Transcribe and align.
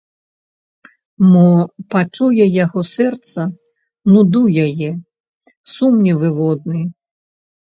Мо 1.33 1.43
пачуе 1.95 2.45
яго 2.65 2.79
сэрца 2.95 3.41
нуду 4.15 4.43
яе, 4.65 4.91
сум 5.75 5.93
невыводны? 6.07 6.81